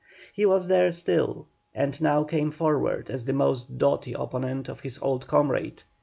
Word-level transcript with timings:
He 0.33 0.47
was 0.47 0.67
there 0.67 0.91
still 0.91 1.45
and 1.75 2.01
now 2.01 2.23
came 2.23 2.49
forward 2.49 3.11
as 3.11 3.25
the 3.25 3.33
most 3.33 3.77
doughty 3.77 4.13
opponent 4.13 4.67
of 4.67 4.79
his 4.79 4.97
old 4.99 5.27
comrade. 5.27 5.83